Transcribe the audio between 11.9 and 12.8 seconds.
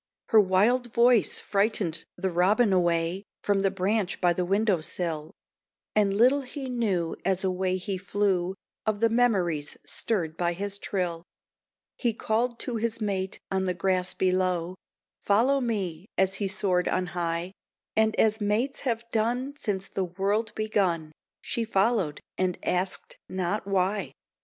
He called to